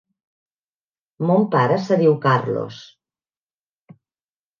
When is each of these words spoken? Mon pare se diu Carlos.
Mon 1.31 1.45
pare 1.55 1.77
se 1.87 1.97
diu 1.99 2.15
Carlos. 2.23 2.79